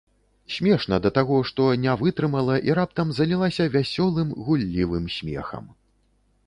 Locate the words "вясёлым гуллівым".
3.77-5.05